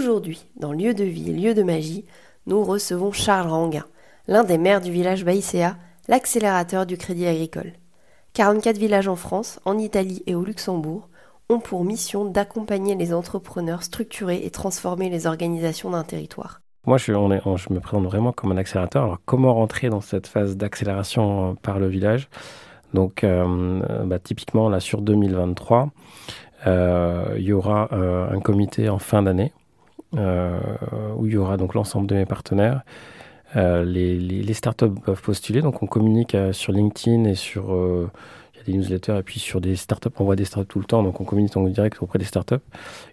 Aujourd'hui, 0.00 0.46
dans 0.56 0.72
Lieu 0.72 0.94
de 0.94 1.04
vie 1.04 1.30
Lieu 1.30 1.52
de 1.52 1.62
magie, 1.62 2.06
nous 2.46 2.64
recevons 2.64 3.12
Charles 3.12 3.50
Ranguin, 3.50 3.84
l'un 4.28 4.44
des 4.44 4.56
maires 4.56 4.80
du 4.80 4.90
village 4.90 5.26
Baïséa, 5.26 5.76
l'accélérateur 6.08 6.86
du 6.86 6.96
crédit 6.96 7.26
agricole. 7.26 7.74
44 8.32 8.78
villages 8.78 9.08
en 9.08 9.16
France, 9.16 9.60
en 9.66 9.76
Italie 9.76 10.22
et 10.26 10.34
au 10.34 10.42
Luxembourg 10.42 11.10
ont 11.50 11.58
pour 11.58 11.84
mission 11.84 12.24
d'accompagner 12.24 12.94
les 12.94 13.12
entrepreneurs, 13.12 13.82
structurer 13.82 14.40
et 14.42 14.50
transformer 14.50 15.10
les 15.10 15.26
organisations 15.26 15.90
d'un 15.90 16.02
territoire. 16.02 16.62
Moi, 16.86 16.96
je, 16.96 17.12
je, 17.12 17.72
me 17.74 17.80
présente 17.80 18.04
vraiment 18.04 18.32
comme 18.32 18.52
un 18.52 18.56
accélérateur. 18.56 19.04
Alors, 19.04 19.18
comment 19.26 19.52
rentrer 19.52 19.90
dans 19.90 20.00
cette 20.00 20.28
phase 20.28 20.56
d'accélération 20.56 21.50
euh, 21.50 21.54
par 21.60 21.78
le 21.78 21.88
village? 21.88 22.30
Donc, 22.94 23.22
euh, 23.22 23.82
bah, 24.06 24.18
typiquement, 24.18 24.70
là, 24.70 24.80
sur 24.80 25.02
2023, 25.02 25.90
euh, 26.66 27.34
il 27.36 27.42
y 27.42 27.52
aura 27.52 27.90
un 27.92 28.40
comité 28.40 28.88
en 28.88 28.98
fin 28.98 29.22
d'année 29.22 29.52
où 30.12 31.26
il 31.26 31.32
y 31.32 31.36
aura 31.36 31.56
donc 31.56 31.74
l'ensemble 31.74 32.06
de 32.06 32.14
mes 32.14 32.26
partenaires. 32.26 32.82
Les, 33.54 34.18
les, 34.18 34.54
startups 34.54 35.00
peuvent 35.04 35.22
postuler, 35.22 35.60
donc 35.60 35.82
on 35.82 35.86
communique 35.86 36.36
sur 36.52 36.72
LinkedIn 36.72 37.24
et 37.24 37.34
sur 37.34 37.74
des 38.64 38.72
newsletters 38.72 39.18
et 39.18 39.22
puis 39.22 39.40
sur 39.40 39.60
des 39.60 39.76
startups, 39.76 40.10
on 40.18 40.24
voit 40.24 40.36
des 40.36 40.44
startups 40.44 40.68
tout 40.68 40.78
le 40.78 40.84
temps, 40.84 41.02
donc 41.02 41.20
on 41.20 41.24
communique 41.24 41.56
en 41.56 41.64
direct 41.64 42.02
auprès 42.02 42.18
des 42.18 42.24
startups. 42.24 42.62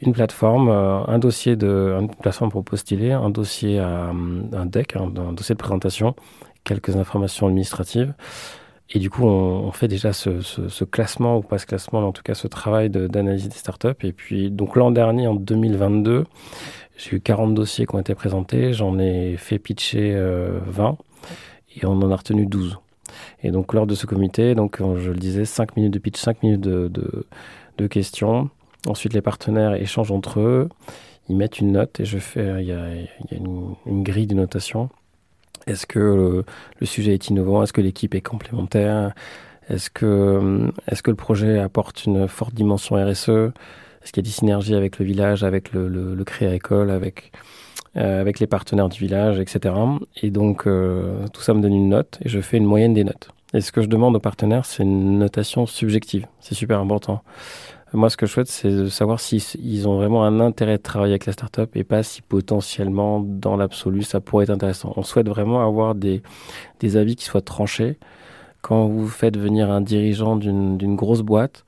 Une 0.00 0.12
plateforme, 0.12 0.68
euh, 0.68 1.04
un 1.06 1.18
dossier 1.18 1.56
de, 1.56 1.98
plateforme 2.20 2.50
pour 2.50 2.64
postuler, 2.64 3.12
un 3.12 3.30
dossier 3.30 3.78
un 3.78 4.66
deck, 4.66 4.96
un, 4.96 5.08
dossier 5.32 5.54
de 5.54 5.60
présentation, 5.60 6.14
quelques 6.64 6.96
informations 6.96 7.46
administratives. 7.46 8.14
Et 8.94 8.98
du 8.98 9.08
coup, 9.08 9.24
on, 9.24 9.72
fait 9.72 9.88
déjà 9.88 10.12
ce, 10.12 10.84
classement, 10.84 11.38
ou 11.38 11.40
pas 11.40 11.56
ce 11.56 11.64
classement, 11.64 12.02
mais 12.02 12.06
en 12.06 12.12
tout 12.12 12.22
cas 12.22 12.34
ce 12.34 12.46
travail 12.46 12.90
d'analyse 12.90 13.48
des 13.48 13.56
startups. 13.56 13.88
Et 14.02 14.12
puis, 14.12 14.50
donc 14.50 14.76
l'an 14.76 14.90
dernier, 14.90 15.26
en 15.26 15.34
2022, 15.34 16.24
j'ai 17.02 17.16
eu 17.16 17.20
40 17.20 17.54
dossiers 17.54 17.86
qui 17.86 17.94
ont 17.94 17.98
été 17.98 18.14
présentés, 18.14 18.72
j'en 18.72 18.98
ai 18.98 19.36
fait 19.36 19.58
pitcher 19.58 20.14
20 20.14 20.18
euh, 20.18 20.92
et 21.76 21.84
on 21.84 21.92
en 21.92 22.10
a 22.10 22.16
retenu 22.16 22.46
12. 22.46 22.78
Et 23.42 23.50
donc, 23.50 23.74
lors 23.74 23.86
de 23.86 23.94
ce 23.94 24.06
comité, 24.06 24.54
donc, 24.54 24.78
je 24.78 25.10
le 25.10 25.18
disais, 25.18 25.44
5 25.44 25.76
minutes 25.76 25.92
de 25.92 25.98
pitch, 25.98 26.18
5 26.18 26.42
minutes 26.42 26.60
de, 26.60 27.26
questions. 27.90 28.48
Ensuite, 28.86 29.12
les 29.12 29.22
partenaires 29.22 29.74
échangent 29.74 30.12
entre 30.12 30.38
eux. 30.38 30.68
Ils 31.28 31.36
mettent 31.36 31.58
une 31.58 31.72
note 31.72 31.98
et 31.98 32.04
je 32.04 32.18
fais, 32.18 32.62
il 32.62 32.68
y 32.68 32.72
a, 32.72 32.86
une, 33.32 33.74
grille 34.04 34.28
de 34.28 34.34
notation. 34.34 34.88
Est-ce 35.66 35.84
que 35.84 35.98
le, 36.78 36.86
sujet 36.86 37.14
est 37.14 37.28
innovant? 37.28 37.64
Est-ce 37.64 37.72
que 37.72 37.80
l'équipe 37.80 38.14
est 38.14 38.20
complémentaire? 38.20 39.12
Est-ce 39.68 39.90
que, 39.90 40.72
est 40.86 41.02
que 41.02 41.10
le 41.10 41.16
projet 41.16 41.58
apporte 41.58 42.04
une 42.06 42.28
forte 42.28 42.54
dimension 42.54 42.94
RSE 42.94 43.50
Est-ce 44.02 44.12
qu'il 44.12 44.22
y 44.22 44.26
a 44.26 44.28
des 44.28 44.34
synergies 44.34 44.74
avec 44.74 44.98
le 44.98 45.04
village, 45.04 45.44
avec 45.44 45.72
le, 45.72 45.88
le, 45.88 46.14
le 46.14 46.24
Créa 46.24 46.54
École, 46.54 46.90
avec 46.90 47.32
euh, 47.98 48.22
avec 48.22 48.40
les 48.40 48.46
partenaires 48.46 48.88
du 48.88 48.98
village, 49.00 49.38
etc. 49.38 49.74
Et 50.22 50.30
donc, 50.30 50.66
euh, 50.66 51.26
tout 51.34 51.42
ça 51.42 51.52
me 51.52 51.60
donne 51.60 51.74
une 51.74 51.90
note 51.90 52.18
et 52.22 52.28
je 52.30 52.40
fais 52.40 52.56
une 52.56 52.64
moyenne 52.64 52.94
des 52.94 53.04
notes. 53.04 53.28
Et 53.52 53.60
ce 53.60 53.70
que 53.70 53.82
je 53.82 53.86
demande 53.86 54.16
aux 54.16 54.20
partenaires, 54.20 54.64
c'est 54.64 54.82
une 54.82 55.18
notation 55.18 55.66
subjective. 55.66 56.26
C'est 56.40 56.54
super 56.54 56.78
important. 56.78 57.22
Moi, 57.92 58.08
ce 58.08 58.16
que 58.16 58.24
je 58.24 58.32
souhaite, 58.32 58.48
c'est 58.48 58.70
de 58.70 58.86
savoir 58.86 59.20
s'ils 59.20 59.86
ont 59.86 59.96
vraiment 59.96 60.24
un 60.24 60.40
intérêt 60.40 60.78
de 60.78 60.82
travailler 60.82 61.12
avec 61.12 61.26
la 61.26 61.34
startup 61.34 61.76
et 61.76 61.84
pas 61.84 62.02
si 62.02 62.22
potentiellement, 62.22 63.20
dans 63.20 63.56
l'absolu, 63.56 64.02
ça 64.04 64.20
pourrait 64.20 64.44
être 64.44 64.50
intéressant. 64.50 64.94
On 64.96 65.02
souhaite 65.02 65.28
vraiment 65.28 65.62
avoir 65.62 65.94
des, 65.94 66.22
des 66.80 66.96
avis 66.96 67.14
qui 67.14 67.26
soient 67.26 67.42
tranchés. 67.42 67.98
Quand 68.62 68.86
vous 68.86 69.06
faites 69.06 69.36
venir 69.36 69.70
un 69.70 69.82
dirigeant 69.82 70.36
d'une 70.36 70.96
grosse 70.96 71.20
boîte, 71.20 71.66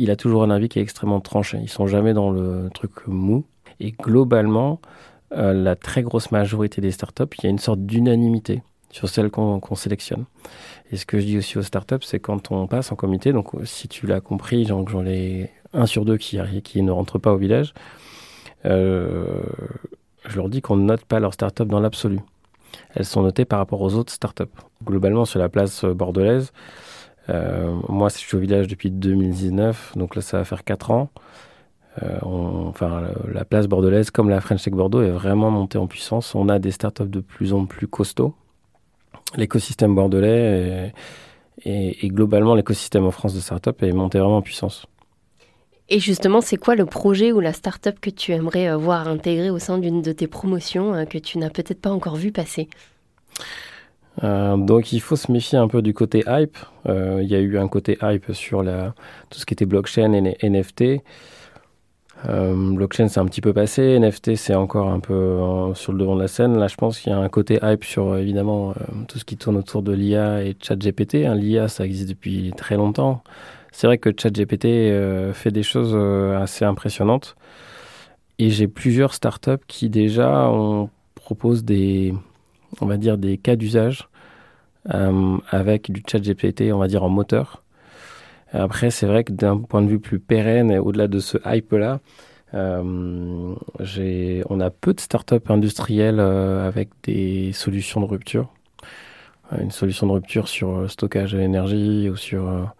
il 0.00 0.10
a 0.10 0.16
toujours 0.16 0.42
un 0.42 0.50
avis 0.50 0.70
qui 0.70 0.78
est 0.78 0.82
extrêmement 0.82 1.20
tranché. 1.20 1.58
Ils 1.62 1.68
sont 1.68 1.86
jamais 1.86 2.14
dans 2.14 2.30
le 2.30 2.70
truc 2.72 3.06
mou. 3.06 3.44
Et 3.80 3.92
globalement, 3.92 4.80
euh, 5.32 5.52
la 5.52 5.76
très 5.76 6.02
grosse 6.02 6.30
majorité 6.30 6.80
des 6.80 6.90
startups, 6.90 7.24
il 7.38 7.44
y 7.44 7.46
a 7.46 7.50
une 7.50 7.58
sorte 7.58 7.80
d'unanimité 7.80 8.62
sur 8.90 9.10
celles 9.10 9.30
qu'on 9.30 9.74
sélectionne. 9.74 10.24
Et 10.90 10.96
ce 10.96 11.04
que 11.04 11.20
je 11.20 11.26
dis 11.26 11.38
aussi 11.38 11.58
aux 11.58 11.62
startups, 11.62 12.02
c'est 12.02 12.18
quand 12.18 12.50
on 12.50 12.66
passe 12.66 12.90
en 12.90 12.96
comité, 12.96 13.32
donc 13.32 13.50
si 13.64 13.88
tu 13.88 14.06
l'as 14.06 14.20
compris, 14.20 14.64
j'en 14.64 15.06
ai 15.06 15.50
un 15.74 15.86
sur 15.86 16.04
deux 16.04 16.16
qui, 16.16 16.38
ne 16.82 16.90
rentre 16.90 17.18
pas 17.18 17.32
au 17.32 17.36
village, 17.36 17.74
euh, 18.64 19.42
je 20.28 20.36
leur 20.36 20.48
dis 20.48 20.62
qu'on 20.62 20.76
ne 20.76 20.84
note 20.84 21.04
pas 21.04 21.20
leurs 21.20 21.34
startups 21.34 21.66
dans 21.66 21.78
l'absolu. 21.78 22.20
Elles 22.94 23.04
sont 23.04 23.22
notées 23.22 23.44
par 23.44 23.58
rapport 23.58 23.80
aux 23.82 23.94
autres 23.94 24.12
startups. 24.12 24.44
Globalement, 24.84 25.24
sur 25.26 25.38
la 25.38 25.48
place 25.48 25.84
bordelaise, 25.84 26.52
euh, 26.52 26.99
moi, 27.28 28.08
je 28.08 28.18
suis 28.18 28.36
au 28.36 28.40
village 28.40 28.66
depuis 28.66 28.90
2019, 28.90 29.92
donc 29.96 30.16
là, 30.16 30.22
ça 30.22 30.38
va 30.38 30.44
faire 30.44 30.64
4 30.64 30.90
ans. 30.90 31.10
Euh, 32.02 32.18
enfin, 32.22 33.08
la 33.32 33.44
place 33.44 33.66
bordelaise, 33.66 34.10
comme 34.10 34.28
la 34.28 34.40
French 34.40 34.62
Tech 34.62 34.74
Bordeaux, 34.74 35.02
est 35.02 35.10
vraiment 35.10 35.50
montée 35.50 35.78
en 35.78 35.86
puissance. 35.86 36.34
On 36.34 36.48
a 36.48 36.58
des 36.58 36.70
startups 36.70 37.08
de 37.08 37.20
plus 37.20 37.52
en 37.52 37.66
plus 37.66 37.86
costauds. 37.86 38.34
L'écosystème 39.36 39.94
bordelais 39.94 40.92
et, 41.64 42.08
globalement 42.08 42.54
l'écosystème 42.54 43.04
en 43.04 43.10
France 43.10 43.34
de 43.34 43.40
startups 43.40 43.70
est 43.82 43.92
monté 43.92 44.18
vraiment 44.18 44.38
en 44.38 44.42
puissance. 44.42 44.86
Et 45.88 45.98
justement, 45.98 46.40
c'est 46.40 46.56
quoi 46.56 46.76
le 46.76 46.86
projet 46.86 47.32
ou 47.32 47.40
la 47.40 47.52
startup 47.52 47.98
que 48.00 48.10
tu 48.10 48.32
aimerais 48.32 48.70
euh, 48.70 48.76
voir 48.76 49.08
intégrée 49.08 49.50
au 49.50 49.58
sein 49.58 49.78
d'une 49.78 50.02
de 50.02 50.12
tes 50.12 50.28
promotions 50.28 50.94
euh, 50.94 51.04
que 51.04 51.18
tu 51.18 51.38
n'as 51.38 51.50
peut-être 51.50 51.80
pas 51.80 51.90
encore 51.90 52.14
vu 52.14 52.30
passer? 52.30 52.68
Donc 54.22 54.92
il 54.92 55.00
faut 55.00 55.16
se 55.16 55.32
méfier 55.32 55.58
un 55.58 55.68
peu 55.68 55.82
du 55.82 55.94
côté 55.94 56.24
hype. 56.26 56.58
il 56.86 57.26
y 57.26 57.34
a 57.34 57.38
eu 57.40 57.58
un 57.58 57.68
côté 57.68 57.98
hype 58.02 58.32
sur 58.32 58.62
la, 58.62 58.94
tout 59.30 59.38
ce 59.38 59.46
qui 59.46 59.54
était 59.54 59.66
blockchain 59.66 60.12
et 60.12 60.48
NFT. 60.48 61.02
Euh, 62.28 62.74
blockchain, 62.74 63.08
c'est 63.08 63.20
un 63.20 63.26
petit 63.26 63.40
peu 63.40 63.52
passé. 63.52 63.98
NFT, 63.98 64.36
c'est 64.36 64.54
encore 64.54 64.88
un 64.88 65.00
peu 65.00 65.14
euh, 65.14 65.74
sur 65.74 65.92
le 65.92 65.98
devant 65.98 66.16
de 66.16 66.22
la 66.22 66.28
scène. 66.28 66.58
Là, 66.58 66.68
je 66.68 66.76
pense 66.76 66.98
qu'il 66.98 67.12
y 67.12 67.14
a 67.14 67.18
un 67.18 67.28
côté 67.28 67.58
hype 67.62 67.84
sur, 67.84 68.16
évidemment, 68.16 68.70
euh, 68.70 68.74
tout 69.08 69.18
ce 69.18 69.24
qui 69.24 69.36
tourne 69.36 69.56
autour 69.56 69.82
de 69.82 69.92
l'IA 69.92 70.42
et 70.42 70.56
ChatGPT. 70.60 71.26
Hein, 71.26 71.34
L'IA, 71.34 71.68
ça 71.68 71.84
existe 71.84 72.08
depuis 72.08 72.52
très 72.56 72.76
longtemps. 72.76 73.22
C'est 73.72 73.86
vrai 73.86 73.98
que 73.98 74.10
ChatGPT 74.10 74.92
fait 75.32 75.52
des 75.52 75.62
choses 75.62 75.94
assez 76.36 76.64
impressionnantes. 76.64 77.36
Et 78.38 78.50
j'ai 78.50 78.66
plusieurs 78.66 79.14
startups 79.14 79.64
qui 79.68 79.88
déjà 79.88 80.48
on 80.50 80.90
proposent 81.14 81.64
des, 81.64 82.12
on 82.80 82.86
va 82.86 82.96
dire, 82.96 83.16
des 83.16 83.38
cas 83.38 83.54
d'usage 83.54 84.09
avec 84.86 85.90
du 85.90 86.02
ChatGPT, 86.06 86.72
on 86.72 86.78
va 86.78 86.88
dire, 86.88 87.02
en 87.02 87.08
moteur. 87.08 87.62
Après, 88.52 88.90
c'est 88.90 89.06
vrai 89.06 89.24
que 89.24 89.32
d'un 89.32 89.58
point 89.58 89.82
de 89.82 89.88
vue 89.88 90.00
plus 90.00 90.18
pérenne 90.18 90.76
au-delà 90.78 91.06
de 91.06 91.20
ce 91.20 91.38
hype-là, 91.44 92.00
euh, 92.54 93.54
on 94.48 94.60
a 94.60 94.70
peu 94.70 94.94
de 94.94 95.00
startups 95.00 95.36
industrielles 95.48 96.20
euh, 96.20 96.66
avec 96.66 96.90
des 97.04 97.52
solutions 97.52 98.00
de 98.00 98.06
rupture. 98.06 98.52
Euh, 99.52 99.60
une 99.60 99.70
solution 99.70 100.06
de 100.06 100.12
rupture 100.12 100.48
sur 100.48 100.80
le 100.80 100.88
stockage 100.88 101.32
de 101.32 101.38
l'énergie 101.38 102.08
ou 102.10 102.16
sur 102.16 102.72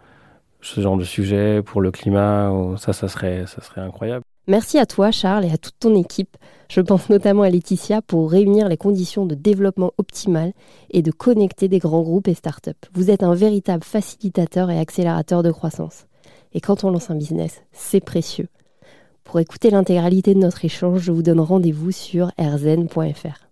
ce 0.61 0.81
genre 0.81 0.97
de 0.97 1.03
sujet 1.03 1.61
pour 1.63 1.81
le 1.81 1.91
climat, 1.91 2.51
ça, 2.77 2.93
ça 2.93 3.07
serait, 3.07 3.45
ça 3.47 3.61
serait 3.61 3.81
incroyable. 3.81 4.23
Merci 4.47 4.79
à 4.79 4.85
toi, 4.85 5.11
Charles, 5.11 5.45
et 5.45 5.51
à 5.51 5.57
toute 5.57 5.77
ton 5.79 5.95
équipe. 5.95 6.35
Je 6.69 6.81
pense 6.81 7.09
notamment 7.09 7.43
à 7.43 7.49
Laetitia 7.49 8.01
pour 8.01 8.31
réunir 8.31 8.69
les 8.69 8.77
conditions 8.77 9.25
de 9.25 9.35
développement 9.35 9.91
optimal 9.97 10.53
et 10.89 11.01
de 11.01 11.11
connecter 11.11 11.67
des 11.67 11.79
grands 11.79 12.01
groupes 12.01 12.27
et 12.27 12.33
startups. 12.33 12.71
Vous 12.93 13.11
êtes 13.11 13.23
un 13.23 13.35
véritable 13.35 13.83
facilitateur 13.83 14.71
et 14.71 14.79
accélérateur 14.79 15.43
de 15.43 15.51
croissance. 15.51 16.05
Et 16.53 16.59
quand 16.59 16.83
on 16.83 16.89
lance 16.89 17.09
un 17.09 17.15
business, 17.15 17.61
c'est 17.71 18.03
précieux. 18.03 18.47
Pour 19.23 19.39
écouter 19.39 19.69
l'intégralité 19.69 20.33
de 20.33 20.39
notre 20.39 20.65
échange, 20.65 21.01
je 21.01 21.11
vous 21.11 21.23
donne 21.23 21.39
rendez-vous 21.39 21.91
sur 21.91 22.31
rzen.fr. 22.39 23.47